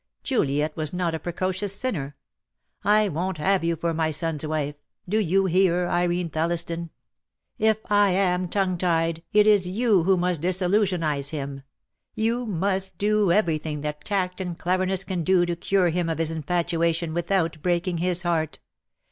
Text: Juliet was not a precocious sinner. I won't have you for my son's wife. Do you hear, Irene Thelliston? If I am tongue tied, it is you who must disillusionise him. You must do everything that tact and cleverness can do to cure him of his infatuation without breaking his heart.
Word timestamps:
Juliet 0.23 0.75
was 0.75 0.93
not 0.93 1.13
a 1.13 1.19
precocious 1.19 1.75
sinner. 1.75 2.15
I 2.83 3.07
won't 3.07 3.37
have 3.37 3.63
you 3.63 3.75
for 3.75 3.93
my 3.93 4.09
son's 4.09 4.43
wife. 4.43 4.73
Do 5.07 5.19
you 5.19 5.45
hear, 5.45 5.87
Irene 5.87 6.31
Thelliston? 6.31 6.89
If 7.59 7.77
I 7.87 8.09
am 8.09 8.47
tongue 8.49 8.79
tied, 8.79 9.21
it 9.31 9.45
is 9.45 9.67
you 9.69 10.01
who 10.05 10.17
must 10.17 10.41
disillusionise 10.41 11.29
him. 11.29 11.61
You 12.15 12.47
must 12.47 12.97
do 12.97 13.31
everything 13.31 13.81
that 13.81 14.03
tact 14.03 14.41
and 14.41 14.57
cleverness 14.57 15.03
can 15.03 15.23
do 15.23 15.45
to 15.45 15.55
cure 15.55 15.89
him 15.89 16.09
of 16.09 16.17
his 16.17 16.31
infatuation 16.31 17.13
without 17.13 17.61
breaking 17.61 17.99
his 17.99 18.23
heart. 18.23 18.57